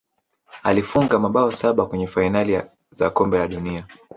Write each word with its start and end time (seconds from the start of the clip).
alifunga 0.63 1.19
mabao 1.19 1.51
saba 1.51 1.85
kwenye 1.85 2.07
fainali 2.07 2.61
za 2.91 3.09
kombe 3.09 3.37
la 3.37 3.47
dunia 3.47 3.87